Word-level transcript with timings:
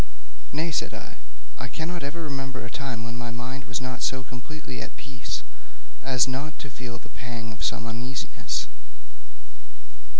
'Nay,' 0.51 0.71
said 0.71 0.95
I, 0.95 1.17
'I 1.59 1.67
cannot 1.67 2.01
ever 2.01 2.23
remember 2.23 2.65
a 2.65 2.71
time 2.71 3.03
when 3.03 3.15
my 3.15 3.29
mind 3.29 3.65
was 3.65 3.79
so 3.99 4.23
completely 4.23 4.81
at 4.81 4.97
peace 4.97 5.43
as 6.01 6.27
not 6.27 6.57
to 6.57 6.71
feel 6.71 6.97
the 6.97 7.07
pang 7.09 7.51
of 7.51 7.63
some 7.63 7.85
uneasiness.' 7.85 8.65